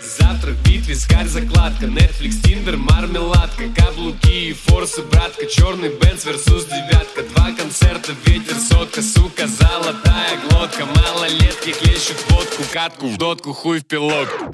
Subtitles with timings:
[0.00, 1.86] Завтра в битве скарь закладка.
[1.86, 3.64] Netflix, Tinder, мармеладка.
[3.76, 5.46] Каблуки и форсы, братка.
[5.46, 7.22] Черный Бенц versus девятка.
[7.34, 9.02] Два концерта, ветер, сотка.
[9.02, 10.86] Сука, золотая глотка.
[10.86, 14.50] Малолетки хлещут водку Катку в дотку, хуй в пилотку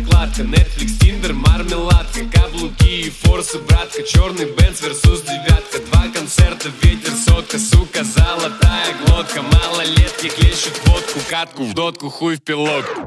[0.00, 5.78] закладка Netflix, Tinder, мармеладка Каблуки и форсы, братка Черный Бенц versus девятка.
[5.90, 9.42] Два концерта, ветер, сотка Сука, золотая глотка.
[9.42, 13.06] Малолетки хлещут водку Катку в дотку, хуй в пилотку